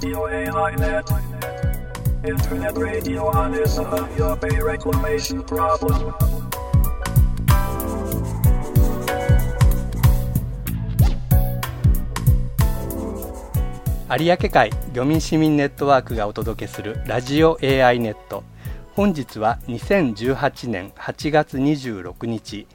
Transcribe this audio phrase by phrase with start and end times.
[0.00, 1.10] Radio AI Net.
[2.24, 6.14] Internet radio on is of your pay reclamation problem.
[14.08, 18.44] 有明海漁民市民ネットワークがお届けするラジオ AI ネット
[18.94, 22.68] 本日は2018年8月26日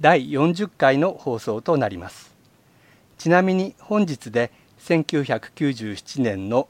[0.00, 2.34] 第40回の放送となります
[3.18, 6.68] ちなみに本日で1997年の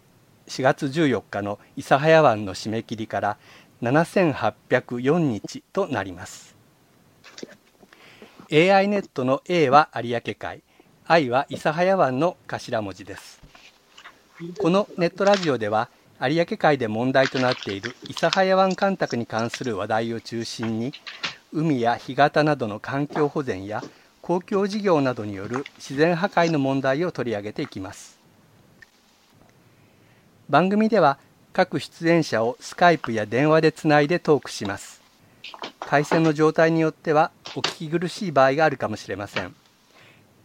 [0.49, 3.39] 4月14日の諫早湾の締め切りから
[3.83, 6.57] 7804日となります。
[8.53, 10.63] AI ネットの A は有明海
[11.07, 13.41] I は諫早湾の頭文字です。
[14.59, 15.89] このネットラジオでは
[16.21, 20.93] 有明海で問題となっている諫早湾干拓に関する話題を中心に
[21.53, 23.83] 海や干潟などの環境保全や
[24.31, 28.17] 公共事業などによる自然破壊の問題を取り上げていきます。
[30.49, 31.19] 番組では
[31.53, 35.03] 各出演者をスカイプや電話でつないでトークします。
[35.81, 39.53] 回線の状態によってはお聞き苦しい場合があるかもしれません。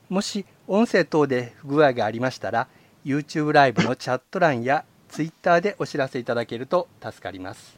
[0.10, 2.68] もし音声等で不具合がありましたら
[3.06, 7.78] YouTube ライブのチャット欄や Twitter でお知らせいただけると助かります。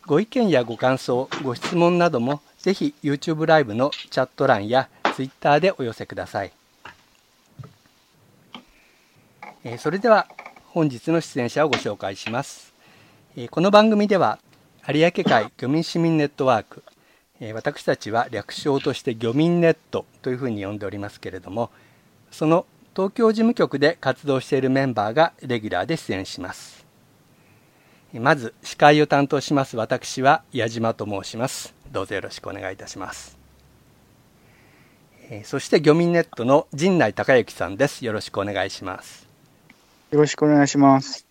[0.05, 6.51] ご意見やご感想、ご質問なども、ぜひ YouTube ライブのチャット欄や Twitter でお寄せください。
[9.63, 10.27] えそれでは、
[10.67, 12.71] 本日の出演者をご紹介します。
[13.35, 14.37] えこの番組では、
[14.87, 16.83] 有明海漁民市民ネットワーク、
[17.55, 21.71] 私たちは略称として漁民ネットというふうに呼んでおりますけれども
[22.29, 26.85] その東京事務局で活動しているメンバーがレギュラーで出演します。
[28.13, 31.73] まず司会を担当します私は矢島と申します。
[31.89, 33.37] どうぞよろしくお願いいたします。
[35.45, 38.03] そして漁民ネットの陣内孝之さんです。
[38.03, 39.25] よろしくお願いします。
[40.11, 41.25] よろしくお願いします。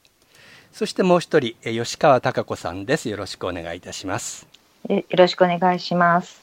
[0.72, 3.10] そしてもう一人吉川貴子さんです。
[3.10, 4.46] よろしくお願いいたします。
[4.88, 6.40] よろしくお願いします。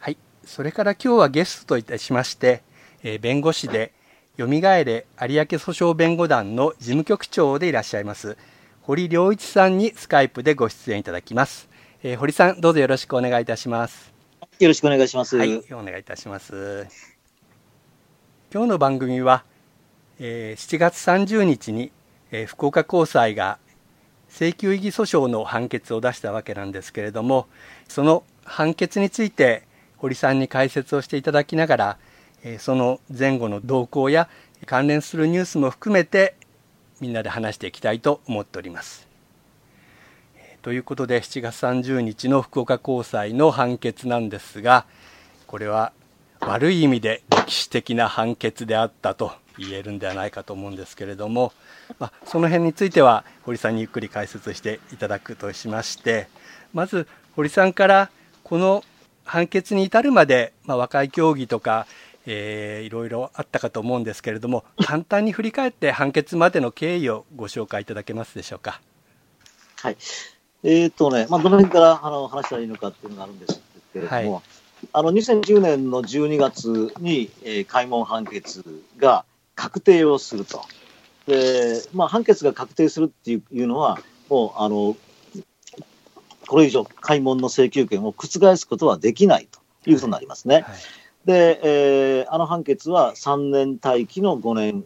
[0.00, 2.62] はい、それから今日はゲストといたしまして、
[3.04, 3.92] えー、弁護士で
[4.36, 8.36] よみがえれ有明訴訟弁護団の事務局長でいらっしゃいます
[8.86, 11.70] 堀良一さんにスカイプでご出演いただきます。
[12.02, 14.12] えー、堀さんどうぞよろしくお願いいたします。
[14.58, 15.38] よろしくお願いします。
[15.38, 16.86] はい、お願いいたします。
[18.52, 19.42] 今日の番組は、
[20.20, 21.92] えー、7月30日に、
[22.30, 23.58] えー、福岡高裁が
[24.28, 27.46] 請求異議訴訟の判決を出したわけなんですけれども
[27.88, 29.62] その判決について
[29.96, 31.98] 堀さんに解説をしていただきながら
[32.58, 34.28] その前後の動向や
[34.66, 36.36] 関連するニュースも含めて
[37.00, 39.08] みんなで話していきたいと思っております。
[40.62, 44.86] ということで7月30日の福岡高裁の判決なんですが
[45.46, 45.92] これは
[46.40, 51.52] 悪い意味で歴史的な判決であったと言えるんではないかと思うんですけれども
[51.98, 56.28] まあ、その辺については堀さんにゆっくり解説していただくとしまして
[56.72, 57.06] まず
[57.36, 58.10] 堀さんから
[58.42, 58.84] この
[59.24, 61.86] 判決に至るまで、まあ、和解協議とか、
[62.26, 68.80] えー、いろいろあったかと思うんですけれども 簡単に振り返って判決までの経緯をご紹介いただけますでしょうか？
[69.80, 69.96] はい
[70.62, 73.60] えーとねまあ、どの辺からあの話したらいいのかっていうのがあるんです
[73.92, 74.42] けれども、はい、
[74.94, 78.64] あの2010年の12月に、えー、開門判決
[78.96, 80.62] が確定をすると。
[81.26, 83.98] で、まあ、判決が確定するっていうのは、
[84.28, 84.96] もう、あの、
[86.46, 89.60] これ以上、開門の請求権を覆すことはできないと
[89.90, 90.56] いうことになりますね。
[90.56, 90.72] はいはい、
[91.24, 94.84] で、えー、あの判決は3年待機の5年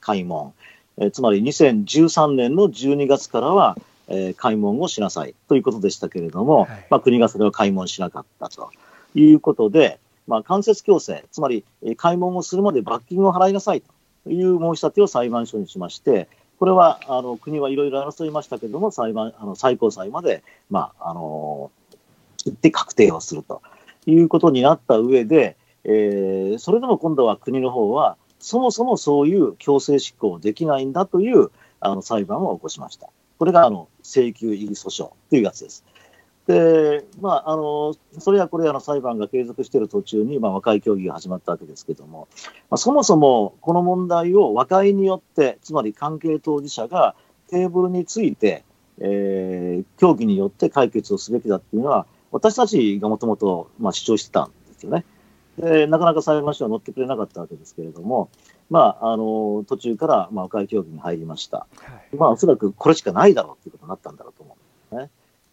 [0.00, 0.52] 開門、
[0.98, 3.76] えー、つまり2013年の12月からは、
[4.08, 5.34] えー、開門をしなさい。
[5.48, 8.70] ということでしたけれども、はい、まあ、国がそれを開門しなかったと。
[9.14, 13.80] いうことで、まあ、間接強制、つまり、えー、開門をするまで罰金を払いなさい。
[13.80, 13.88] と
[14.24, 16.28] という申し立てを裁判所にしまして、
[16.58, 21.70] これはあの国はいろいろ争いましたけれども、裁判あの最高裁まで、まあ、あの
[22.44, 23.62] 行って確定をすると
[24.06, 31.50] いうことになった上で、えー、それでも今度は国の方は、そもそもそういう強制執行できないんだという
[31.80, 33.10] あの裁判を起こしました。
[33.38, 35.84] これがあの請求異議訴訟というやつです。
[36.46, 42.28] で、まあ、あの、それはこれ、あの、裁判が継続している途中に、まあ、和解協議が始まったわけですけれども、
[42.70, 47.14] まあ、そもそもこの問題を和解によって、つまり関係当事者が
[47.48, 48.64] テーブルについて、
[48.98, 55.04] えー、協議によって解決をすべきだっていうのは、私たちがもともと、主張してたんですよね。
[55.60, 58.30] で、なかなか裁判所は乗ってくれなかったわけですけれども、
[58.70, 61.66] まあ、あの、途中から、まあ、和解協議に入りました。
[61.76, 64.56] はい、まあ、おそらくこれしかないだろうということになったんだろうと思
[64.92, 64.96] う。
[64.96, 65.10] ね。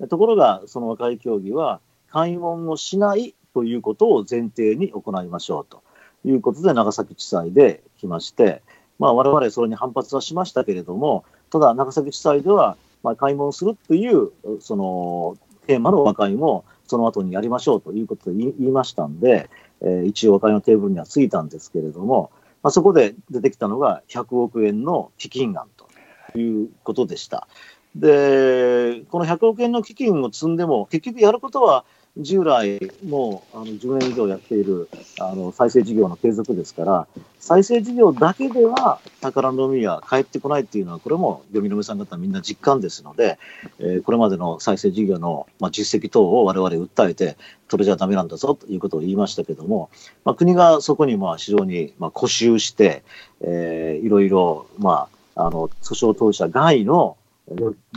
[0.08, 5.82] ところが、その和解協議は、開門をしないということを前提に行いましょうと
[6.24, 8.62] いうことで、長崎地裁で来まして、
[9.00, 19.50] まあ、我々それに反発はしましたけれども、ただ、長崎地裁では、まあ、開門するという、その、テーマの和解も、その後にやりましょうということを言いましたんで、
[19.82, 22.32] えー、一応和解のテーブルにはついたんですけれども、
[22.64, 27.48] まあ、そこで出てきたのが100億円の基金案ということでした。
[27.96, 31.86] で、この100億円の基金を積んでも、結局やることは
[32.20, 37.08] 従来もうあの10年以上やっているあの再生事業の継続ですから、
[37.40, 43.38] 再生事業だけでは宝の海は帰ってこないっていうのは、これも読みの目さん方みんな実感ですので、
[43.80, 47.38] えー、これまでの再生事業の、まあ、実績等を我々訴えて、
[47.70, 49.90] それじゃだめなんだぞということを言いましたけども、
[50.26, 53.04] まあ、国がそこにまあ非常にまあ固執して、
[53.42, 57.18] えー、いろいろ、まあ、あの訴訟当事者外の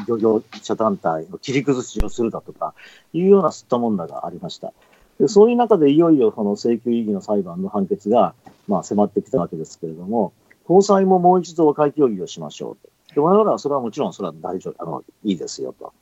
[0.06, 2.74] 漁業者団体の切り崩しをするだとか、
[3.12, 4.72] いうような吸ったもんだがありました。
[5.18, 8.34] でそういう中でいよいよその請求異議の裁判の判決が、
[8.68, 10.32] まあ、迫ってきたわけですけれども、
[10.64, 13.14] 高裁ももう一度和解協議をしましょうと。
[13.14, 15.92] で我々はそれはもちろんそれは大丈夫、あの、いいですよと。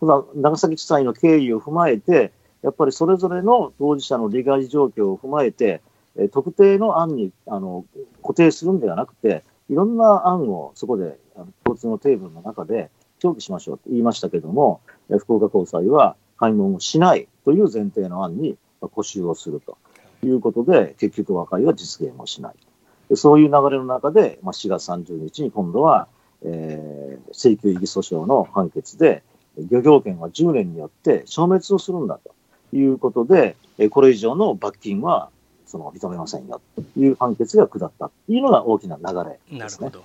[0.00, 2.32] ただ、長崎地裁の経緯を踏まえて、
[2.62, 5.80] やっぱりそれぞれの当事者の利害状況を踏まえて、
[6.16, 7.84] え特定の案にあの
[8.22, 14.80] 固定するんではなくて、いろんな案をそこであの共通のテーブルの中で協議しましょうと言いましたけれども、
[15.18, 19.78] 福岡高裁は開門をしないという前提の案に固執をすると
[20.24, 23.16] いうことで、結局和解は実現をしない。
[23.16, 26.08] そういう流れの中で、まあ、4月30日に今度は、
[26.42, 29.22] えー、請求異議訴訟の判決で、
[29.70, 33.56] 漁業権は10年によって消滅をするんだということで、
[33.90, 35.30] これ以上の罰金は
[35.66, 39.02] その認めませんよという判決が下ったというのが大きな流
[39.50, 39.86] れですね。
[39.86, 40.04] なるほ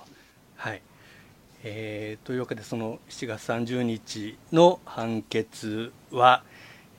[0.56, 0.82] はい
[1.66, 6.42] えー、というわけでその7月30日の判決は、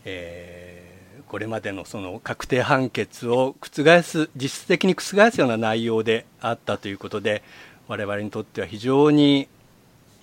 [0.05, 7.43] えー、これまでのその確定判決を覆す実質的に覆すような内容であったということで
[7.87, 9.47] 我々にとっては非常に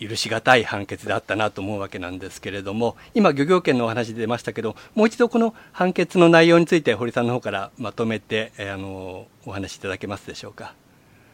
[0.01, 10.75] 許し難い判決であったなと思うわけなんですけれども今漁業権のお話出ましたけどもう一度この判決の内容について堀さんの方からまとめて、えー、あのお話しいただけますでしょうか？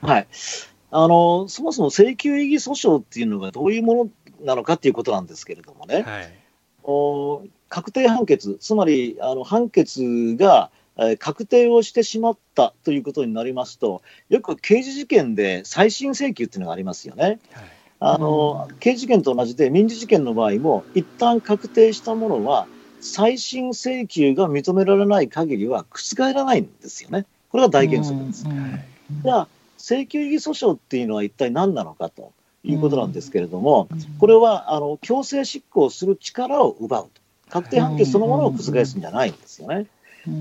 [0.02, 0.26] はい
[0.90, 4.10] あの、そもそも請求異議訴訟っていうのがどういうもの
[4.44, 6.32] なのかっていうことなんですけれどもね、はい、
[6.84, 10.70] お確定判決、つまりあの判決が、
[11.00, 17.38] え確定をしてしまったということになりますと、よく刑事事件で再審請求っていうのがありますよね。
[17.52, 17.64] はい、
[18.00, 22.66] あの刑事事件と同じで、民事事件の場合も、一旦確定したものは、
[23.00, 27.26] 再審請求が認められない限りは覆らないんですよね。
[27.50, 28.44] これが大原則です。
[29.22, 29.48] じゃあ
[29.88, 33.88] 請求異議訴訟っていうのは一体何なのかということなんですけれども、
[34.20, 37.10] これはあの強制執行する力を奪うと、
[37.48, 39.86] 確定判決そのものを覆すんじゃないんですよね。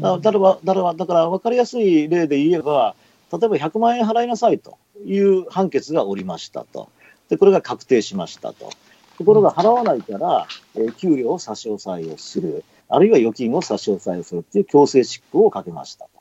[0.01, 2.95] だからだからだから分かりやすい例で言えば、
[3.31, 6.89] 例えば100万円払いなさいという判決がおりましたと、
[7.29, 8.69] でこれが確定しましたと。
[9.17, 10.45] ところが払わないから、
[10.75, 16.16] えー、給料を差し押さえをする、あるいは預金を差し押さえをするっていう強制執行をかけましたと。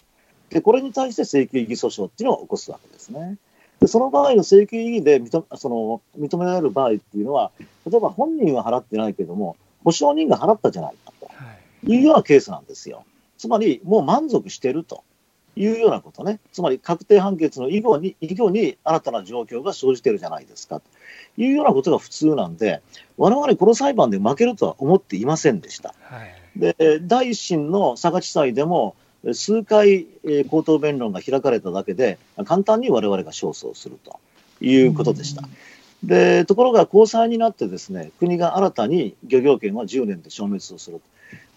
[0.50, 3.36] で、これに対して請求異議訴訟っていうのを起こすわけですね。
[3.80, 7.50] で、その場合の請求異議で認その認められる場合っていうのは、
[7.90, 11.30] 例えば本人は払ってないけども、保証人が払ったじゃないかと
[11.90, 13.04] いうようなケースなんですよ。
[13.38, 15.04] つまり、もう満足してると
[15.56, 16.40] いうようなことね。
[16.52, 20.86] つまり、確定判決の以後に、以後に新たな状況が生じてるじゃないですかと
[21.36, 22.82] いうようなことが普通なんで、
[23.18, 25.94] 我々この裁判で負けるとは思っていませんでした。
[26.00, 28.96] はい、で、第一審の佐賀地裁でも、
[29.32, 34.20] 数回、えー、口頭弁論が開かれただけで、簡単に我々が勝訴をすると
[34.60, 35.42] いうことでした。
[36.02, 41.00] でところが高裁になってですね国が新たに漁業権は10年で消滅をする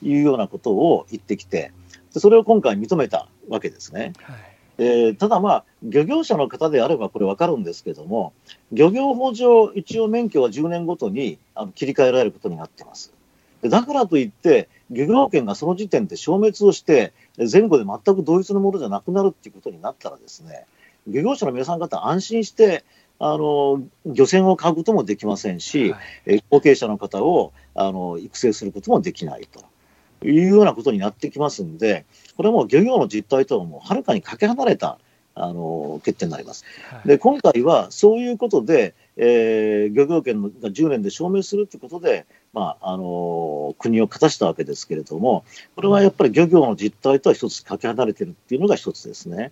[0.01, 1.71] というようなことを言ってきて
[2.11, 4.13] それを今回認めたわけですね。
[4.21, 4.49] はい
[4.81, 8.31] えー、ただ、まあ、漁業者の方であればこれ分かるんですけども、
[8.71, 13.13] 漁業法上、一応免許は10年ごとにあの切り替えられることになっています。
[13.63, 20.65] だからといって、漁業権がその時点で消滅をして、前後で全く同一のものじゃなくなるっていうことになったらですね、
[21.07, 22.83] 漁業者の皆さん方、安心して、
[23.21, 32.05] あの漁船を買うこともできませんし、はい、後継者の方をあの育成することもできないというようなことになってきますんで、
[32.37, 34.99] これはもう漁業の実態とはもうはるかにかけ離れた
[35.35, 36.63] あの決定になります。
[36.89, 49.51] はい、で今回はそういうことで、えー、漁業権が10年で証明するということで、まああの国を勝たしたわけですけれども、これはやっぱり漁業の実態とは一つかけ離れているっていうのが一つですね。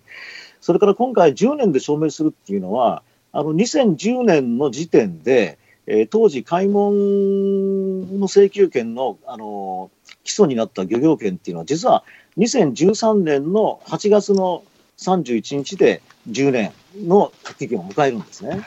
[0.60, 3.02] それから今回10年で証明するっていうのは、
[3.32, 9.90] あの2010年の時点で、えー、当時、開門の請求権の、あの
[10.22, 12.04] 基礎になった漁業権っていうのは、実は
[12.36, 14.64] 2013年の8月の
[14.98, 18.50] 31日で10年の期限を迎えるんですね。
[18.50, 18.62] はい、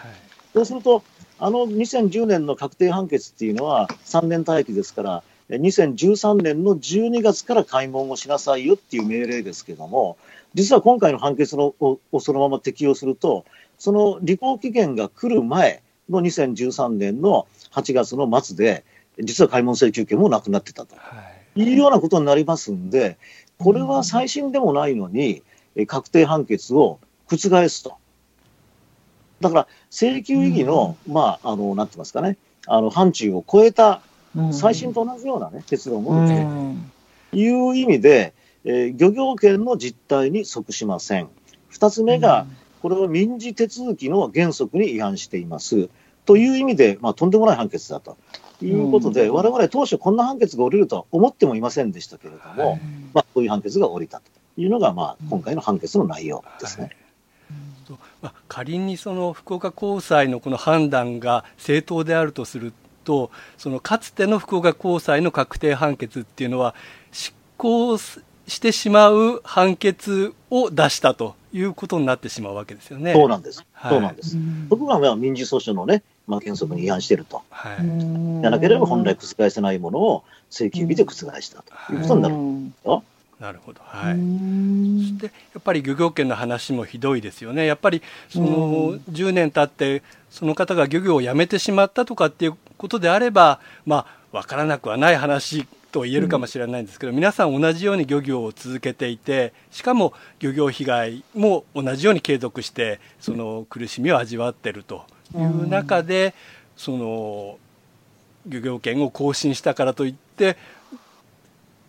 [0.53, 1.03] そうすると、
[1.43, 10.17] あの2010年の確定判決っていうのは3年待機ですから、2013年の12月から開門をしなさいよっていう命令ですけども、
[10.53, 13.43] 実は今回の判決のをそのまま適用すると、
[13.79, 15.81] その履行期限が来る前
[16.11, 18.83] の2013年の8月の末で、
[19.19, 21.23] 実は開門請求権もなくなってたと、は
[21.55, 23.17] い、いうようなことになりますんで、
[23.57, 25.41] これは最新でもないのに、
[25.87, 27.95] 確定判決を覆すと。
[29.41, 34.01] だから、請求意義の、まあ、あの、なんて言いますかね、あの、範疇を超えた、
[34.51, 36.45] 最新と同じようなね、結論を持って
[37.31, 38.33] という意味で、
[38.63, 41.29] えー、漁業権の実態に即しません。
[41.69, 42.45] 二つ目が、
[42.81, 45.89] これは民事手続きの原則に違反しています。
[46.25, 48.17] という意味で、まあ、とんでもない判決だと。
[48.65, 52.79] いうことで、われわれ当初こんな判決が下りるとは思ってもいませんでしたけれども、
[53.13, 54.23] まあ、こういう判決が下りたと
[54.57, 56.91] いうのが、まあ、今回の判決の内容ですね。
[58.21, 62.73] まあ、仮にその福岡高裁のこの判断が正当であるとする
[63.03, 66.75] とそのかつての福岡高裁の確定判決っていうのは
[67.11, 73.13] 執行してしまう判決を出したということになってしまうわけですよね。
[73.13, 73.65] そうなんです。
[73.73, 74.37] はい、そうなんです。
[74.69, 77.41] 僕はまあ民事訴訟のね、まあ、原則に違反していると。
[77.49, 77.77] はい。
[77.77, 83.03] じゃなければ本来覆せないものを請求日で覆したということになるんですよ。
[83.41, 105.03] なるほど、はい、そしてやっぱり漁業権の話もひどいですよね、やっぱりその10年経って、その方が漁業をやめてしまったとかっていうことであれば、まあ、分からなくはない話と言えるかもしれないんですけど、うん、皆さん同じように漁業を続けていて、しかも漁業被害も同じように継続して、その苦しみを味わっていると
[105.35, 106.35] いう中で、
[106.77, 107.57] その
[108.45, 110.57] 漁業権を更新したからといって、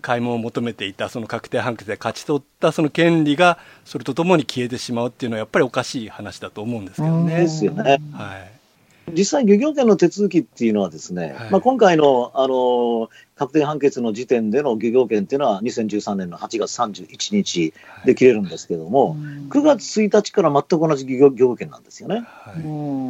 [0.02, 7.36] 開門を求めていたその確定判決で勝ち取ったその権利がそれとともに消えてしまうっていうのはやっぱりおかしい話だと思うんですけどね。
[7.36, 7.98] ですよね。
[8.12, 8.62] はい。
[9.10, 19.18] 実際、漁業権の手続きっていうのはですね、はい、まあ、今回の、あの、確定判決の時点での漁業権っていうのは2013年の8月31日で切れるんですけども、はい、
[19.48, 22.24] 9月1日から全く同じ漁業権なんですよね。
[22.26, 22.52] は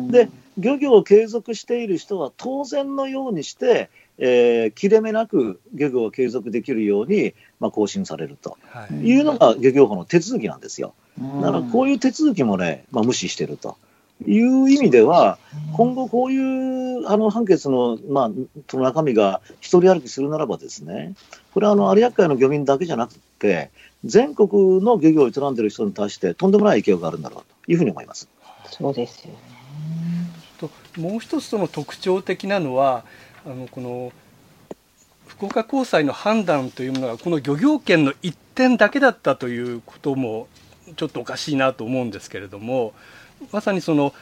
[0.08, 3.90] い、で、漁業を継続している人は当然のようにして、
[4.25, 8.57] えー、切れ目なく漁業を継続できるように、まあ、更新されると
[9.02, 10.95] いうのが漁業法の手続きなんですよ。
[11.41, 13.76] だからこういう手続きもね、まあ、無視してると
[14.25, 15.38] いう意味では、
[15.76, 18.31] 今後こういうあの判決の,、まあ、
[18.71, 21.14] その中身が一人歩きするならばですね、
[21.52, 23.71] これはあの有明海の漁民だけじゃなくて、
[24.05, 28.29] 全国の漁業を営んでいる人に対してとんでもない影響があるんだろうというふうに思います。
[28.67, 29.52] そうですよね。
[30.97, 33.05] もう一つその特徴的なのは、
[33.44, 34.12] あのこの
[35.26, 40.46] 福岡高裁の判断というものがこの漁業権の一点だけだったということも
[40.96, 42.92] ちょっとおかしいなと思うんですけれども
[43.50, 44.14] まさにその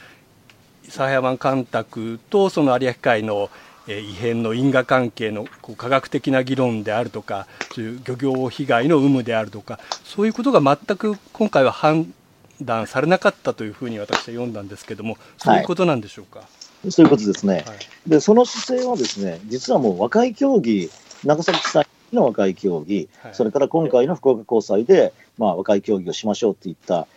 [0.87, 3.49] サハヤマン干拓とその有明海の
[3.87, 5.45] 異変の因果関係の
[5.77, 12.13] 科学的な議論であるとかそういう漁業被害の有無であるとかそういうことが全く今回は判
[12.61, 16.39] 断されなかったというふうに私は読んだんですけれどもそういうことなんでしょうか？
[16.39, 16.47] はい
[16.89, 17.63] そういうことですね。
[17.67, 20.89] はい、で、その姿勢はですね、実はもう和解協議、
[21.23, 27.07] 長崎地裁の和解協議、はい、それから今回の福岡高裁で、まあ、和解協議をしましょうって言った、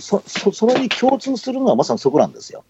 [0.00, 2.64] そそそれに共通するのはまさにそこなんですよ。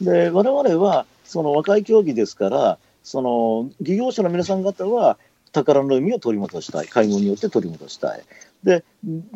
[0.00, 5.16] で、我々は、その和解協議ですから、その漁業者の皆さん方は、
[5.52, 8.22] 宝の海を取り戻したい、開門によって取り戻したい。
[8.62, 8.84] で、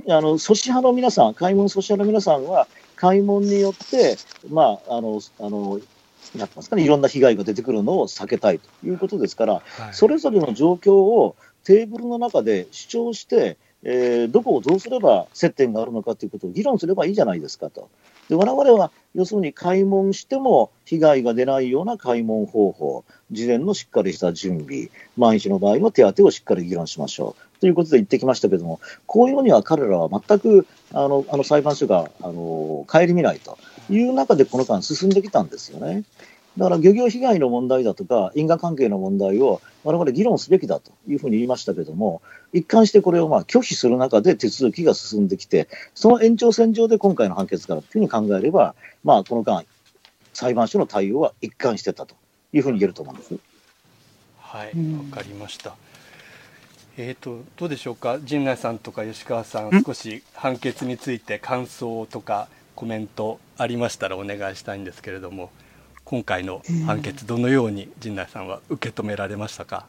[0.09, 4.17] あの、阻止派の皆さん、開門阻止派の皆さんは、開門によって、
[4.49, 5.81] まあ、あの、あの、
[6.39, 9.63] なってますかね、いろんな被害が出てくるのを避けたいということですから、はい、
[9.93, 17.91] それぞれの状況をテーブルの中で主張して、えー、どこをどうすれば接点があるのかということを議論すればいいじゃないですかと。
[18.29, 33.59] で我々は要するに開門しても被害が出ないような開門方法、事前のしっかりした準備、万一の場合の手当をしっかり議論しましょうということで言ってきましたけれども、こういうのには彼らは全くあのあの裁判所があの顧みないと
[33.91, 36.05] いう中でこの間進んできたんですよね。
[36.57, 42.23] だから漁業被害の問題だとか、因果関係の問題を我々議論すべきだというふうに言いましたけれども、
[42.53, 49.65] 一貫してこれをまあ拒否する中で手続きが進んできて、その延長線上で今回の判決からというふうに考えれば、まあ、この間、
[50.33, 52.15] 裁判所の対応は一貫してたと
[52.53, 53.37] いうふうに言えると思うんです。
[54.39, 54.73] はい、わ
[55.11, 55.75] かりました。
[56.97, 65.51] えーと、どうでしょうか、陣内さんとか吉川さん、少し判決について感想とかコメントありましたらお願いしたいんですけれども。
[66.07, 69.87] 今回の判決、どのように陣内さんは受け止められましたか？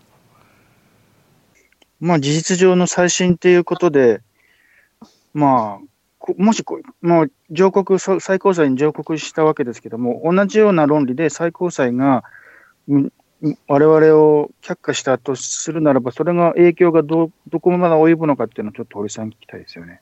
[1.99, 4.21] まあ、事実上の再審ということで、
[5.33, 12.23] まあ、もしこ、もう上告、最高裁に上告したわけですけども、同じような論理で最高裁が、
[12.87, 19.99] 我々を却下したとするならば、それが影響がどどこまで及ぶのかっていうのをちょっと堀さんに聞きたいですよね。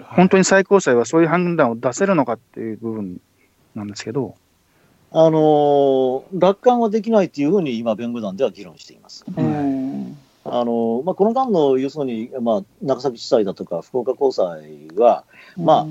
[0.00, 3.20] 本当に最高裁はそういう判断を出せるのかっていう部分
[3.74, 4.34] なんですけど。
[5.14, 9.24] あの楽観はできないというふうに今、弁護団では議論しています。
[9.36, 10.16] うん。
[10.44, 15.24] あのまあ、この間の要するに、まあ、長崎地裁だとか福岡高裁は、
[15.56, 15.86] まあ、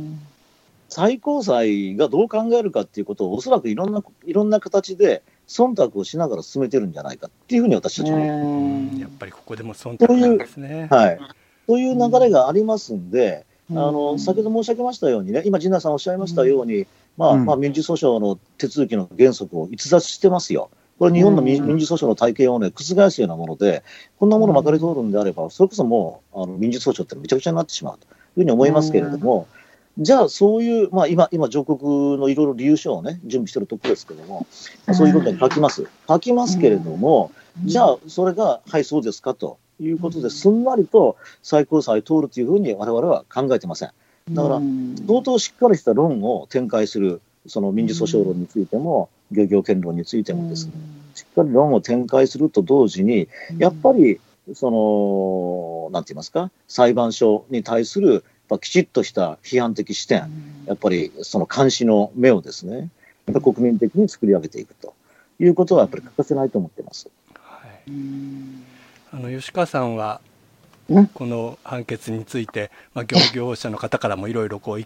[0.90, 10.88] 最高裁がどう考えるかっていうことを、おそらくいろんないろんな形で忖度をしながら進めてるんじゃないかっていうふうに私たちは思やっぱりここでも忖度なんですね。
[10.92, 11.20] はい、
[11.68, 16.88] という流れがありますんで、あの先ほど申し上げましたようにね、今、陣内さんおっしゃいましたように、
[17.18, 20.70] まあまあ、民事訴逸の手続きの原則を逸脱してますよ。
[21.00, 23.84] これ、日本の民事訴訟の体系をね、覆すようなもので、
[24.20, 29.48] こんなものまかり通るんであれば、それこそもう、あの民事訴訟ってめちゃくちゃになってしまうというふうに思いますけれども、
[29.98, 34.46] じゃあ、そういう、まあ、今、今、上告のいろいろ理由書をね、準備してるところですけれども、
[34.94, 35.88] そういうことに書きます。
[36.08, 37.32] 書きますけれども、
[37.66, 43.90] じゃあ、それが、はい、そうですかということで、すんなりと最高裁通るというふうに我々は考えてません。
[44.32, 44.62] だから、
[45.08, 50.74] 相当しっかりした論を展開する、その民事訴訟論についても、漁業権論についてもですね、
[51.16, 54.20] しっかり論を展開すると同時に、やっぱり、
[54.54, 58.24] その、なんて言いますか、裁判所に対する
[58.60, 60.30] きちっとした批判的視点、
[60.66, 62.90] やっぱりその監視の目をですね、
[63.26, 64.94] やっぱ国民的に作り上げていくと
[65.40, 67.10] いうことはやっぱり欠かせないと思ってます。
[67.34, 67.92] はい、
[69.14, 70.22] あの吉川さんは
[71.14, 74.82] この判決について、まあ、漁業者の方からもいろいろこう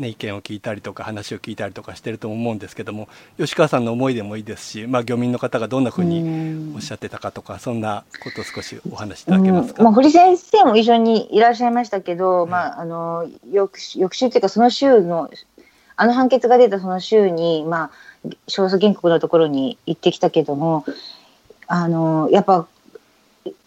[0.00, 15.30] ね、意見を聞いたりとか話を聞いたりとかしてると思うんですけども吉川さんの思いでもいいですし、まあ、漁民の方がどんなふうにおっしゃってたかとかそんなことを少しお話しいただけますか、まあ、堀先生も一緒にいらっしゃいましたけど、まあ、あの翌翌週というかその週の
[15.96, 17.90] あの判決が出たその週に、まあ、
[18.46, 20.86] 勝訴原告のところに行ってきたけども
[21.66, 22.66] あのやっぱ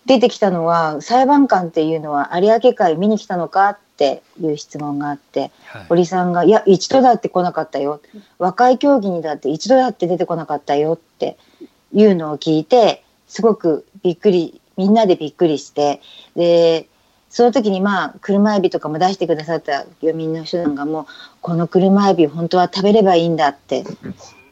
[0.06, 8.02] 出てきたのは裁判官っていうのは有明海見に来たのかっていう質問があって、はい、堀さんが「いや一度だって来なかったよ。
[8.38, 11.38] 若い競技にだって一度だって出てこなかったよ」って
[11.94, 16.02] いうのを聞いてすごくびっくりみんなでびっくりして
[16.36, 16.88] で
[17.30, 21.08] その時にまあ車エビとかも出してくださった漁民の人なんかも
[21.42, 23.84] この車エビ本当は食べればいいんだって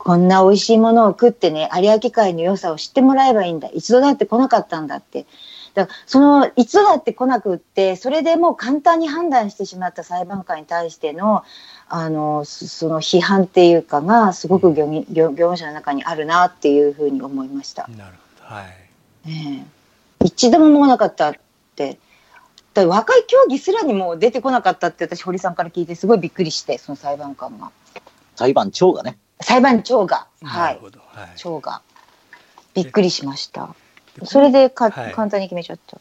[0.04, 3.70] こんな美味しいものを食ってね有明海の良さを知ってもらえばいいんだ。
[3.72, 5.26] 一度だって来なかったんだって。
[5.74, 11.44] だそのいつだって来なくってそれでもう簡単に判断してしまった裁判官に対しての
[11.88, 17.88] あのその批判っていうかがすごく漁業業者の中にあるなっていうふうに思いました。
[17.96, 18.56] なるほど。
[18.56, 18.64] は
[19.26, 19.30] い。
[19.30, 19.68] ね、
[20.26, 21.34] 一度も思わなかったっ
[21.76, 22.00] て。
[22.74, 27.72] だ若い競技すらにも出てこなかったって私堀さんから聞いてすごいびっくりしてその裁判官が。
[28.36, 30.28] 裁判長がね裁判長が。
[30.44, 31.82] はい、はい、長が。
[32.74, 33.76] びっくりしました。
[34.24, 35.98] それでか、はい、簡単に決めちゃった。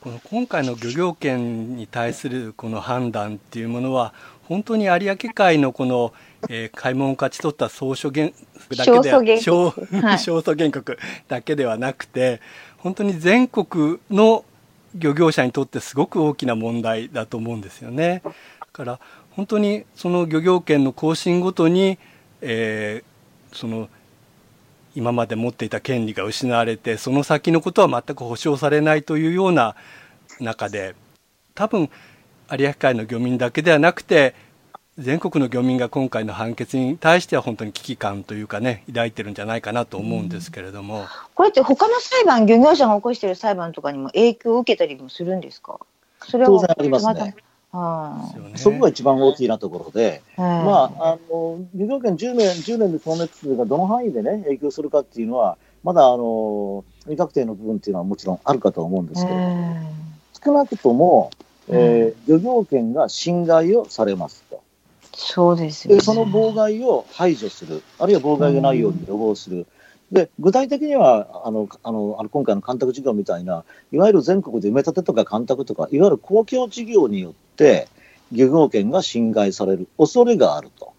[0.00, 6.12] この今回の漁業権に対するこの判断っていうものは本当に有明海のこの、
[6.48, 9.72] えー、開門を勝ち取った総書原則だけでは勝
[10.38, 12.40] 訴 原告だけではなくて
[12.78, 14.44] 本当に全国の
[14.94, 18.22] 漁業者にとってすごく大きな問題だと思うんですよね。
[18.24, 18.32] だ
[18.72, 21.98] から本当にその漁業権の更新ごとに、
[22.46, 23.88] えー、その
[24.94, 29.74] 今まで持っていた権利が失われてその先のことは全く保証されないというような
[30.40, 30.94] 中で
[31.54, 31.90] 多分
[32.52, 34.34] 有明海の漁民だけではなくて
[34.96, 45.80] 全国の漁民が今回の判決に対しては本当に危機感というかね抱いてるんじゃないかなと思うんですけれども、うん、これって他の裁判漁業者が起こしている裁判とかにも影響を受けたりもするんですか？
[46.20, 47.34] それは当然ありますね。
[48.56, 59.92] そこが一番大きなところで、まあ、あの漁業権10年 ,10 年で消滅するがどの範囲で、ね、影響するかっていうのは、まだあの未確定の部分っていうのはもちろんあるかと思うんですけれども、
[60.44, 61.30] 少なくとも、
[61.68, 64.62] えー、漁業権が侵害をされますと。
[65.16, 69.66] そうですよ、ね、その妨害を排除する、あるいは妨害がないように予防する。
[70.14, 77.88] で具体的にはあのあのあの今回の干拓事業みたいな、いわゆる全国で埋め立てとか干拓とか、いわゆる公共事業によって、
[78.30, 80.92] 漁業権が侵害される恐れがあると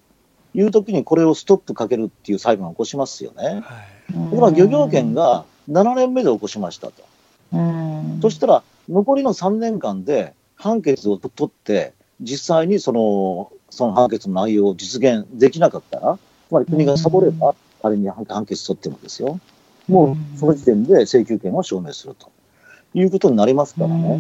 [0.53, 3.61] いうときに、これをストップかけるっていう裁判を起こしますよね。
[3.63, 3.75] は
[4.09, 7.03] い、ところが漁業権が7年目で起こしましたと。
[8.21, 19.39] そしたら、残りの3年間で判決を取って、実際にそのその判決の内容を実現できなかったら、つまり国がサボれば、仮に判決取ってもですよ、
[19.87, 22.31] もうその時点で請求権を証明すると
[22.95, 24.19] いうことになりますからね、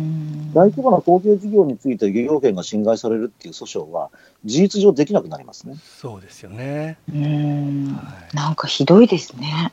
[0.53, 4.11] 大規模な公共事業について漁業権が侵害されるっていう訴訟は、
[4.43, 5.77] 事実上できなくなりますね。
[5.83, 6.99] そうですよね。
[7.11, 7.87] うん、
[8.33, 9.71] なんかひどいですね。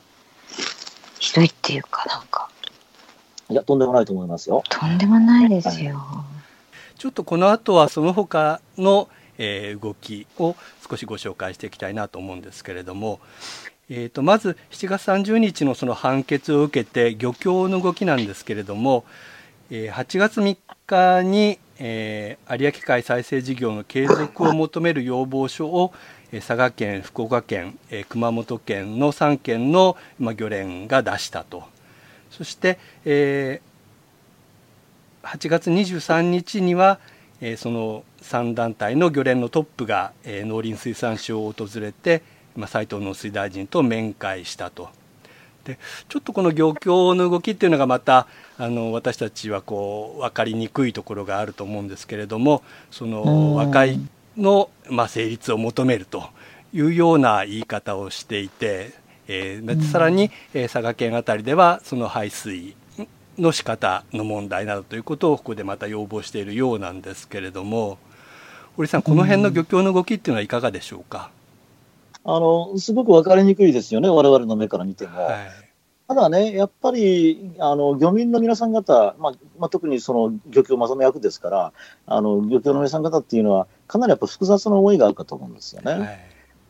[1.19, 2.49] ひどいっていうか、なんか。
[3.51, 4.63] いや、とんでもないと思いますよ。
[4.71, 6.01] とんでもないですよ。
[6.97, 10.57] ちょっとこの後はその他の、えー、動きを
[10.89, 13.19] 少しご紹介していきたいなと思うんですけれども、
[13.95, 19.05] えー、とまず7月30日のその判決を受けて漁協の動きなんですけれども、
[19.71, 25.93] えー、8月3日に、えー、有明海再生事業の継続を求める要望書を
[26.31, 31.65] 佐賀県、福岡県、えー、熊本県の3県の、まあ、漁連が出したと。
[32.31, 36.99] そして、えー、8月23日には、
[37.43, 42.23] えー、その3団体の漁連のトップが、えー、農林水産省を訪れて、
[42.57, 44.91] まあ、斉藤農水大臣と面会したと。
[45.65, 48.27] でちょっとこの漁協の動きっていうのがまた
[48.59, 54.01] あの私たちはこう分かりにくいところがあると思うんですけれどもその和解
[54.37, 56.25] の、まあ、成立を求めると
[56.73, 58.93] いうような言い方をしていて、
[59.29, 62.75] えー、さらに、えー、佐賀県あたりではその排水
[63.39, 67.99] の仕方の問題などということをここでまた要望しているようなんですけれども
[68.77, 71.31] 堀さんこの辺の漁協の動きっていうのはいかがでしょうか？
[72.25, 75.21] あのすごく分かりにくいですよね、我々の目から見ても。
[75.21, 75.51] はい、
[76.09, 81.73] ただね、やっぱりあの漁民の皆さん方、まあまあ、特にその漁協まとめ役ですから、
[82.07, 85.93] あの漁協の皆さん方っていうのは、かなりやっぱ複雑な思いがあるかと思うんですよね。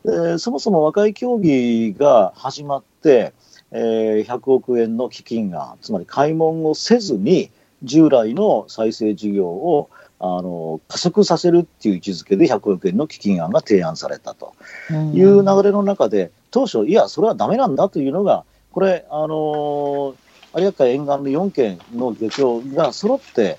[0.03, 3.33] はい、でそもそも和解協議が始まって、
[3.71, 7.51] えー、100億円の基金が、つまり開門をせずに、
[7.83, 9.89] 従来の再生事業を
[10.25, 14.53] あの加速させるっていう位置づけで100億円の基金案が提案されたと
[15.13, 20.15] いう流れの中で、当初、いや、それはだめなんだというのが、これ、あの
[20.55, 23.57] 有明海沿岸の4県の漁協が揃って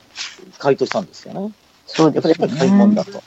[0.59, 1.53] 回答したんですよね。
[1.87, 3.23] そうですねやっぱり開門だと。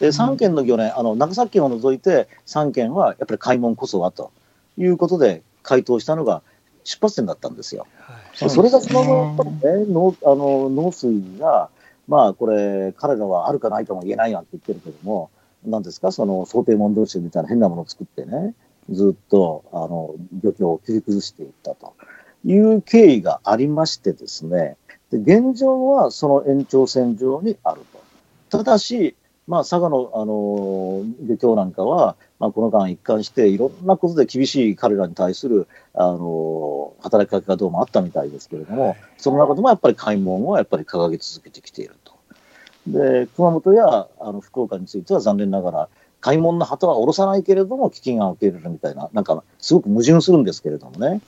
[0.00, 4.32] で3県の漁連、あの長崎県を除いて3県はやっぱり開門こそはと
[4.76, 6.42] いうことで回答したのが
[6.82, 7.86] 出発点だったんですよ。
[8.00, 11.68] はい、それがその後、ね、農あの農水が
[12.10, 15.30] まあこれ、彼らはあるかないかも言えないなんて言ってるけども、
[15.64, 18.54] なんですか、その想定問答集みたいな変なものを作ってね、
[18.90, 21.94] ずっとあの漁協を切り崩していったと
[22.44, 24.76] いう経緯がありましてですね、
[25.12, 27.82] で現状はその延長線上にある
[28.50, 28.58] と。
[28.58, 29.14] ただし、
[29.46, 41.94] まあ、佐賀の、あの漁協なんかは、まあ、この間一貫して、いろんなことで厳しい彼らに対する、あの働きかけがどうもあったみたいですけれども、その中でもやっぱり開門をやっぱり掲げ続けてきている。
[42.86, 45.88] で、熊本やあの福岡については残念ながら、
[46.20, 51.20] 開門の旗は下ろさないけれども、基金が受け入れるみたいな、なんかすごく矛盾するんですけれどもね。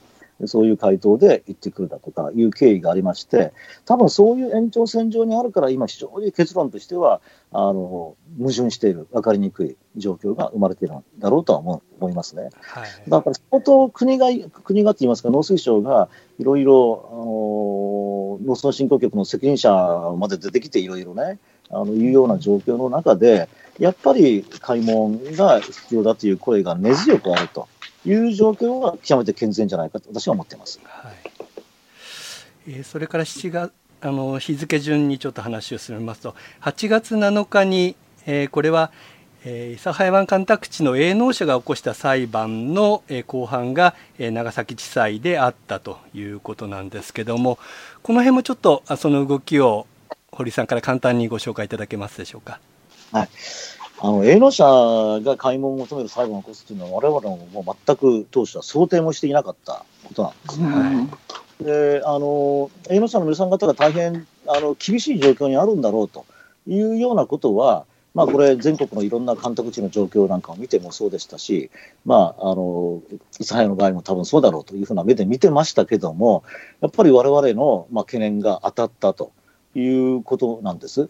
[0.47, 3.53] そういう回答で行ってくるだとかいう経緯がありまして、
[3.85, 7.21] 多分そういう延長線上にあるから、今、非常に結論としては
[7.53, 12.51] あの矛盾している、分かりにくい状況が生まれているんだろうとは思思いますね。
[12.61, 14.27] はい、だから相当国が、
[14.65, 18.02] 国がといいますか、農水省がいろいろ
[18.41, 19.71] 農村振興局の責任者
[20.19, 21.39] まで出てきて、いろいろね、
[21.71, 27.69] あのいうような状況の中で、やっぱり開門が必要だという声が根強くあると。
[28.05, 30.81] いう状況は極めて健全じゃないかと私は思ってます。
[30.85, 31.15] はい
[32.69, 37.95] えー、それから7月あの日付順にちょっと話を進めますと8月7日に、
[38.27, 38.91] えー、これは、
[39.45, 47.59] えー、諫早湾干拓地の営農者が起こした裁判の、えー、公判が、えー、長崎地裁であったということなんですけども
[48.03, 49.87] この辺もちょっとその動きを
[50.31, 52.61] 堀さんから簡単にご紹介いただけますでしょうか？
[53.13, 53.29] はい
[54.05, 54.65] あの、営農者
[55.23, 61.09] が開門を求める裁判を起こすというのは、我々ももう全く当初は想定もしていなかったことなんですね。
[61.61, 66.27] うん、で、あの、営農者の皆さん方が大変、あの、厳しい状況にあるんだろうと
[66.67, 71.71] いうようなことは、まあ、これ、全国のいろんな干拓地の状況なんかを見てもそうでしたし、
[72.05, 73.01] まあ、あの、
[73.33, 76.45] 諫早の場合も多分そうだろうというふうな目で見てましたけども、
[76.81, 79.33] やっぱり我々の、まあ、懸念が当たったと
[79.75, 81.09] いうことなんです。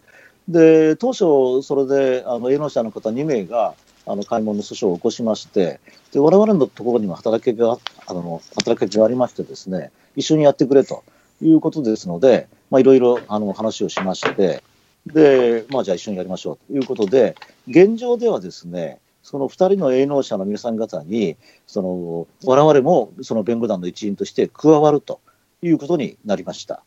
[0.48, 3.74] で当初、それであの営農者の方2名が
[4.06, 5.80] あの開門の訴訟を起こしまして、
[6.12, 11.04] で我々のところにも働きがあの働きがありましてですね、一緒にやってくれと
[11.40, 14.62] いうことですので、まあ、いろいろあの話をしまして、
[15.06, 17.34] で、まあ、じゃあ一緒にやりましょうということで、
[17.68, 21.36] 現状ではですね、その2人の営農者の皆さん方に、
[21.66, 25.20] その我々もその弁護団の一員として加わると
[25.62, 26.82] いうことになりました。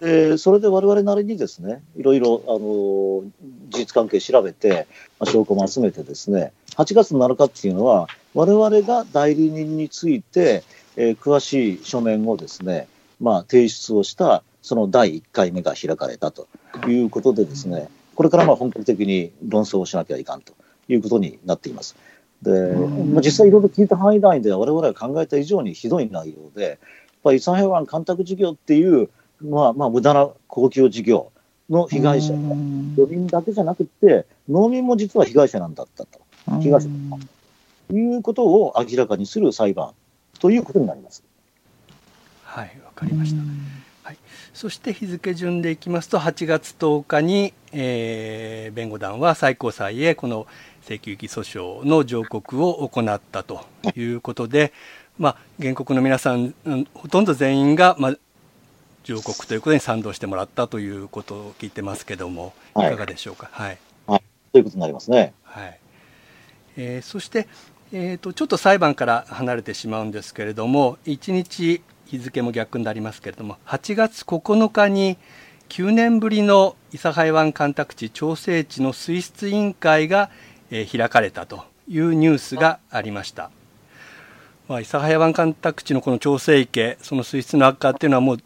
[0.00, 3.22] で、それで我々なりにですね、いろいろ、あの、
[3.70, 4.86] 事実関係調べて、
[5.18, 10.64] まあ、証拠も集めてですね、8月7日っていうのは、我々が代理人について、
[10.96, 12.88] えー、詳しい書面をですね、
[13.20, 16.48] まあ、提出をした、その第1回目が開かれたと
[16.88, 20.52] いうことでですね、これからまあ本格的に論争をしなきゃいかんと
[20.88, 21.96] いうことになっています。
[22.42, 26.78] で、まあ、実際いろいろ聞いた範囲内では我々が考えた以上にひどい内容で、やっ
[27.22, 29.08] ぱりイ湾干拓事業っていう、
[29.40, 31.32] まあ、まあ、無駄な公共事業
[31.70, 32.34] の被害者、
[32.96, 36.20] 漁民だけじゃなくて、農民も実は被害者なんだったと、
[36.60, 37.26] 被害者だった
[37.88, 39.92] ということを明らかにする裁判
[40.38, 41.24] ということになります。
[42.42, 43.42] はい、わかりました。
[44.54, 50.46] はい、そして日付順でいきますと、8月10日に、えー、弁護団は最高裁へこの
[50.86, 54.72] 請求議訴訟の上告を行ったということで、
[55.18, 56.54] まあ、原告の皆さん、
[56.94, 58.16] ほとんど全員が、まあ、
[59.02, 63.48] 上告ということに賛同してもらったということを聞いてますけども、いかがでしょうか？
[63.52, 63.78] はい。
[64.06, 65.34] はい、ということになりますね。
[65.42, 65.78] はい。
[66.76, 67.48] えー、そして、
[67.92, 71.82] えーと、ちょっと裁判から離れてしまうんですけれども、1日
[72.18, 75.18] 日付も逆になりますけれども、8月9日に
[75.68, 80.30] 9年ぶりの諫早湾干拓地調整地の水質委員会が、
[80.70, 83.50] えー、開かれたというニュースがありました。
[84.68, 88.38] まあ、諫早湾干拓地のこの調整池、その水質の悪化っていうのはもう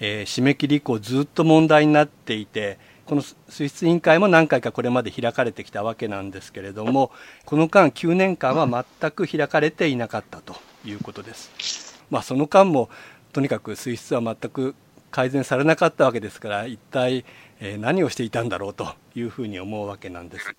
[0.00, 7.10] えー、締め切り以降ずっと問題になっていてこの水質委員会も何回かこれまで開かれてきたわけなんですけれども
[7.44, 11.95] この間9年間は全く開かれていなかったということです。
[12.10, 12.88] まあ、その間も
[13.32, 14.74] とにかく水質は全く
[15.10, 17.24] 改善されなかったわけですから一体、
[17.60, 20.54] え何をしていたんだろうというふうに思うわけなんです。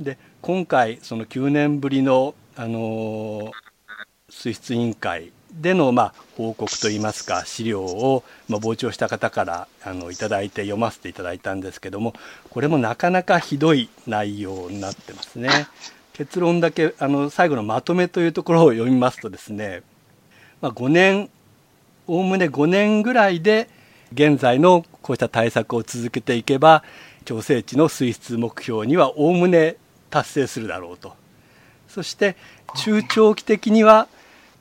[0.00, 3.50] で今回その9年ぶりの、あの、
[4.28, 12.14] 水質委員会での、まあ、報告といいますか資料を、まあ、傍聴した方からあのいただいて読ませていただいたんですけども
[12.50, 15.68] これもなかなかひどい内容になってますね。
[16.12, 19.82] 結論だけあの最後のまとめというところを読みますとですね、
[20.64, 21.28] まあ、5年
[22.06, 23.68] おおむね5年ぐらいで
[24.14, 26.82] 現在のこうした対策を続けていけば
[27.26, 29.76] 調整値の水質目標にはおおむね
[30.08, 31.14] 達成するだろうと
[31.88, 32.36] そして
[32.76, 34.08] 中長期的には、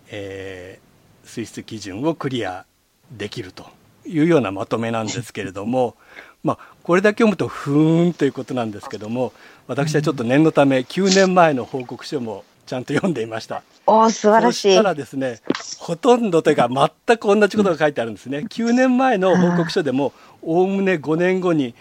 [0.10, 0.84] えー
[1.26, 2.66] 水質基準をクリア
[3.12, 3.66] できると
[4.06, 5.96] いうようなまとめなんですけれども、
[6.44, 9.32] まあ、これだけ読むとふーんということなんですけども
[9.66, 13.64] 私はちょっと念のため9年前の報告書もちゃんと読んでいました。
[13.86, 14.62] お素晴らしい。
[14.62, 15.40] そしたらですね、
[15.80, 18.40] ほとんどというか全く同じことが書いてあるんですね。
[18.50, 21.76] 9年前の報告書でも、おおむね5年後に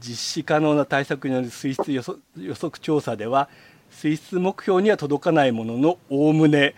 [0.00, 2.02] 実施可能な対策による水質予
[2.54, 3.48] 測調査では、
[3.90, 6.74] 水質目標には届かないものの、おおむね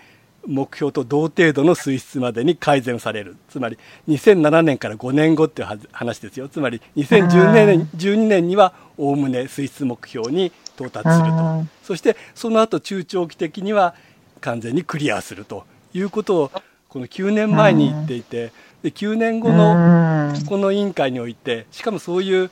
[0.47, 3.37] 目標と同程度の水質までに改善される。
[3.51, 3.79] つまり
[4.09, 6.49] 2007年から5年後っていう話ですよ。
[6.49, 11.65] つまり2012年 ,12 年にはおおむね水質目標に到達すると。
[11.83, 13.95] そしてその後中長期的には
[14.39, 16.51] 完全にクリアするということを
[16.89, 22.51] この9年前に言っていてで9年後のこの委員会においてしかもそういう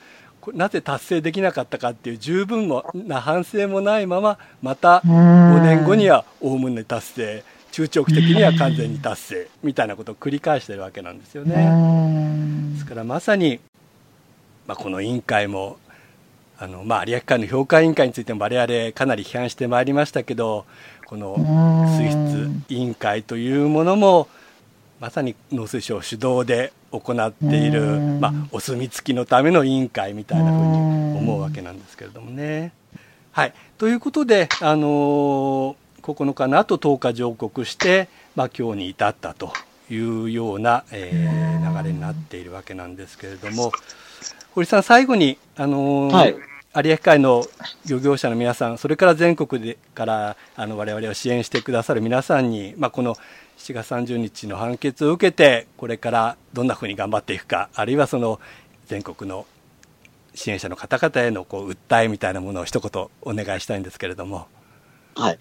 [0.54, 12.72] なぜ達成できなかったかっていう十分な反省もないまままた5年後にはおおむね達成中長期的には完全に達成みたいなことを繰り返してるわけなんですよね。
[12.72, 13.60] ですからまさに、
[14.66, 15.76] まあ、この委員会も
[16.58, 20.64] あの、まあ、有明海の評価委員会についても我々かなり批判してまいりましたけど
[21.06, 21.36] この
[21.98, 24.28] 水質委員会というものも
[25.00, 27.80] まさに農水省主導で行っている、
[28.20, 32.72] まあ、お墨付きのための委員会みたいなふうに思うわけなんですけれどもね。
[33.32, 35.76] はい、ということで、あのー
[36.14, 39.52] 9日の後10日上告して、まあ、今日に至ったと
[39.90, 43.72] いうような、えー、流れになっているわけなんですけれども
[44.54, 46.36] 堀さん最後に、あのーはい、
[46.76, 47.46] 有明海の
[47.86, 53.14] 漁業者の皆さんそれから全国でからあの我々を支援してくださる皆さんに、まあ、この
[53.56, 58.40] 7月30日の判決を受けてこれからどんなふうに頑張っていくかあるいはその
[58.86, 59.46] 全国の
[60.34, 64.46] 支援者の方々へのこう訴えみたいなものを一言お願いしたいんですけれども。
[65.14, 65.38] はい。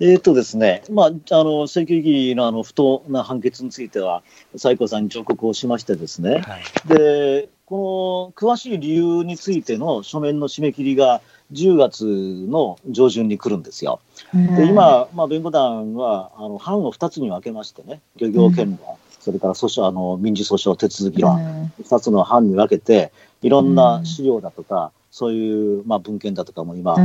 [0.00, 1.10] えっ、とですね、まあ、あ
[1.44, 4.22] の、請求議のあの不当な判決については、
[4.56, 11.20] 最高裁に上告をしましてですね、はい、で、この詳しい理由についての書面の締め切りが
[11.52, 14.00] 10月の上旬に来るんですよ。
[14.32, 26.96] で今、まあ、弁護団はあの班を2つに分けましてね、漁業権論、それから訴訟あの民事訴訟手続き論、2つの班に分けて、いろんな資料だとか、そういう、まあ、文献だとかも今、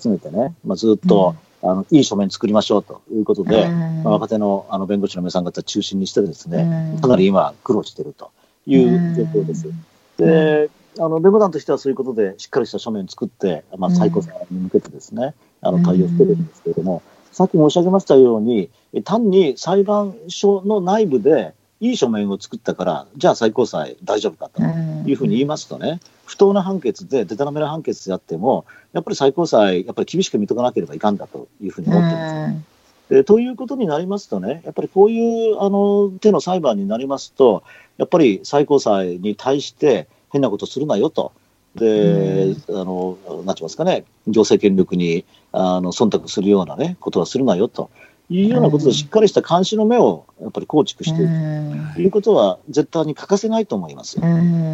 [0.00, 8.30] 集めてね、まあ、ずっと、あのいい書面作りましょうということで、まあ、若手のあの弁護士の皆さん方中心にしてですね、かなり今苦労していると
[8.66, 9.66] いう状況です。
[10.18, 18.70] で、あの弁護団としてはそういうことでしっかりした書面を作って、まあ、最高裁に向けてですね、あの対応してるんですけれども、さっき申し上げましたように、
[19.04, 24.62] 単に裁判所の内部でいい書面を作ったから、じゃあ最高裁大丈夫かと
[25.08, 32.54] いうふうに言いますとね、不当な判決で、でたらめな判決であっても、やっぱり最高裁、やっぱり厳しく認めなければいかんだというふうに思ってます。
[33.10, 37.62] えということになりますとね、やっぱりこういうあの手の裁判になりますと、
[37.96, 41.32] やっぱり最高裁に対して変なことするなよと。
[41.74, 47.88] で、あの、なんて言いますかね、行政権力にあの忖度するようなね、ことはするなよと
[48.30, 51.94] いうようなことで、しっかりした監視の目をやっぱり構築していく。
[51.94, 54.20] ということは、絶対に欠かせないと思います。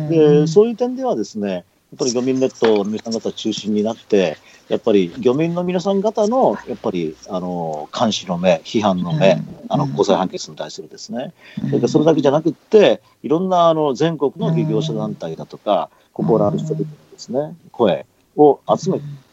[0.09, 1.65] で、そういう点ではですね、やっ
[1.99, 4.37] ぱり漁民ネットの皆さん方中心になって、
[4.69, 11.33] やっぱり漁民の皆さん方の、やっぱり、あの、監視の目、批判の目、あの、高裁判決に対するですね。
[11.57, 19.24] それからそれだけじゃなくって、いろんな、あの、全国の漁業者団体だとか、心ある人々のですね、声を集めて、と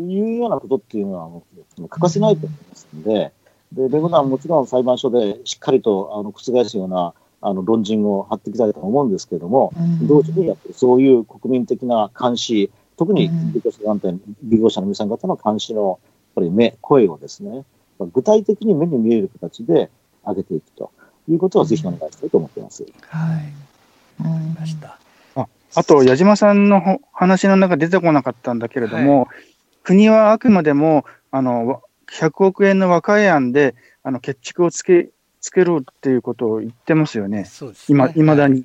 [0.00, 1.44] いうようなことっていうの
[1.78, 3.32] は、欠かせないと思いますので、
[3.72, 15.98] で、弁護団はもちろん裁判所でしっかりと、あの、覆すような、あの、論陣を張っていきたいと思うんですけれども、同時にやっぱりそういう国民的な監視、特に漁業者団体、漁業者の皆さん方の監視のやっ
[16.36, 17.64] ぱり目、声をですね、
[18.12, 19.90] 具体的に目に見える形で
[20.26, 20.90] 上げていくと
[21.28, 22.84] いうことはぜひお願いしたいと思っています。
[23.08, 24.22] はい。
[24.22, 24.98] わかりました。
[25.36, 29.53] ああと、矢島さんの話の中出てこなかったんだけれども、はい、
[29.84, 37.44] 国はあくまでも、あの、100億円の和解案で、あの、決着をつけ、つけろっていうことを言ってますよね。
[37.44, 37.96] そうですね。
[37.96, 38.64] 今、いまだに。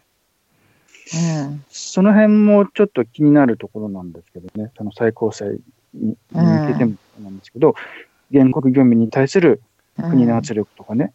[1.12, 5.58] うん、その辺もちょっと気になるところなんですけどね、その最高裁
[5.94, 7.76] に向けてもなんですけど、
[8.32, 9.62] 原告漁民に対する
[9.98, 11.14] 国の圧力とかね。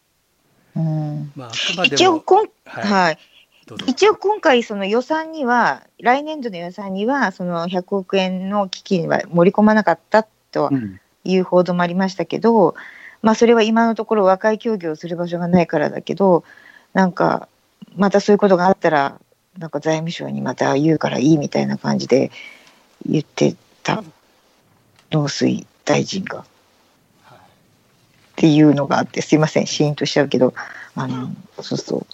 [1.85, 3.19] 一応こん、はい、はい、
[3.87, 10.71] 一応今回、その予算には、来年度の予算には、その100億円の基金は盛り込まなかったと
[11.25, 12.75] いう報道もありましたけど、うん、
[13.23, 16.45] まあ、それは今のところ和解協議をする場所がないからだけど、
[16.93, 17.49] なんか、
[17.97, 19.19] またそういうことがあったら、
[19.59, 22.31] なんか財務省にまた言うからいいみたいな感じで
[23.07, 24.03] 言ってた
[25.13, 26.45] 農水大臣が。
[28.35, 30.55] っていうのがあってすいませんシーンとしちゃうけど
[30.97, 32.07] あのそうそう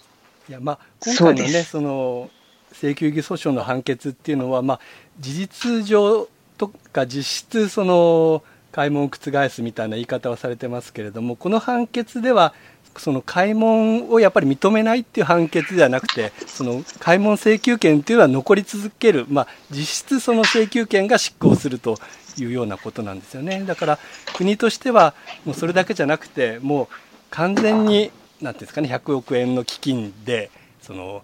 [0.51, 2.29] いやまあ今回のねその
[2.73, 4.79] 請求義訴訟の判決っていうのはまあ
[5.17, 12.53] 事実上とか実質その開門を覆すみたいな言い方はされてますけれどもこの判決では
[12.97, 21.95] その開門をやっぱり認めないっていう判決ではなくてその開門請求権っていうのは残り続ける、まあ、実質その請求権が執行すると
[22.37, 23.63] いうようなことなんですよね。
[23.65, 23.99] だから
[24.35, 25.13] 国としては
[25.45, 26.87] もうそれだけじゃなくてもう
[27.29, 30.51] 完全に何ていうんですかね100億円の基金で
[30.81, 31.23] その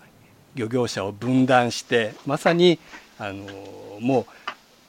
[0.55, 2.79] 漁業者を分断してまさに
[3.19, 3.45] あの
[3.99, 4.25] もう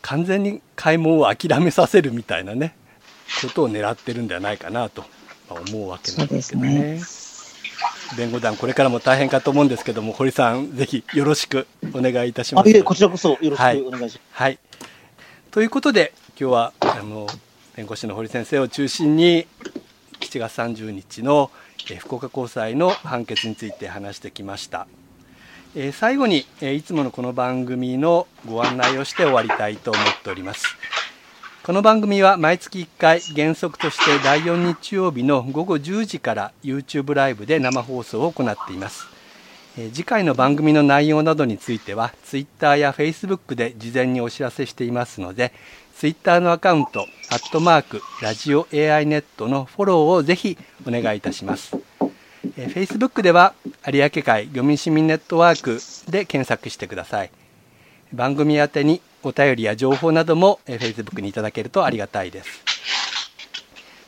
[0.03, 2.75] 完全に開門を諦めさせるみたいなね
[3.43, 5.05] ことを狙ってるんではないかなと
[5.49, 7.01] 思うわけなんですけどね。
[8.17, 12.83] 弁護団、これからも大変かと思うんですけども、堀さん、ぜひよろしくお願いいたします。
[12.83, 14.21] こちらこそよろしくお願いします。
[14.33, 14.59] はい、はい、
[15.51, 17.27] ということで、今日はあの
[17.77, 19.47] 弁護士の堀先生を中心に、
[20.29, 21.51] 7月30日の
[22.01, 24.87] 福岡高裁の判決について話してきました。
[25.93, 30.67] 最後に、いつものこの番組のご案内をして終わりたいと思っております。
[31.63, 39.07] この番組は毎月1回原則として第4日曜日の午後10時から YouTube ライブで生放送を行っています。
[39.77, 45.53] 次回の番組の内容などについては Twitter や Facebook で事前にお知らせしていますので
[45.99, 50.57] Twitter のアカウント、アットマーク、ラジオ AI ネットのフォローをぜひ
[50.87, 51.77] お願いいたします。
[52.57, 53.53] Facebook では
[53.85, 57.33] 有明海漁民市民ネットワークで検索してください。
[58.13, 62.49] 番組宛てにお便りや情報なども Facebook にいただけるとありがたいです。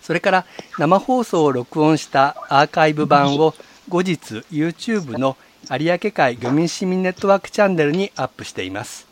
[0.01, 0.47] それから
[0.79, 3.53] 生放送を録音したアーカイブ版を
[3.89, 5.37] 後日 YouTube の
[5.69, 9.10] 有明海漁民市民ネットワークチャンネルにアップしています。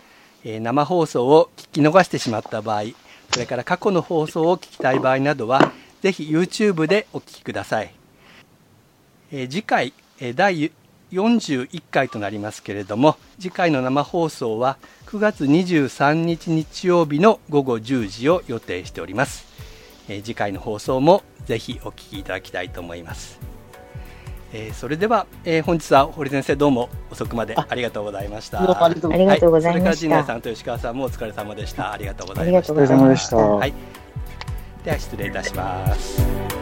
[0.51, 2.85] え生放送を聞き逃してしまった場合、
[3.31, 7.93] それから過去の放送を聞きたい場合などは、ぜひ YouTube でお聞きください。
[9.31, 10.73] え次回、え第
[11.13, 14.77] 41回となりますけれども次回の生放送は
[15.07, 19.47] 9月23日日曜日の午後10時を予定しております、
[20.09, 23.41] えー、次回の放送もぜひお聞きいただきたいと思います、
[24.53, 28.59] えー、それでは、えー、本日は堀先生どうも遅くまでありがとうございました。
[28.59, 31.93] ありがとうございました、はい、それから陣内さんと吉川さんもお疲れ様でした。
[31.93, 32.73] ありがとうございました。
[32.73, 33.75] お疲れ様でした、はい、
[34.85, 36.58] では失礼いたします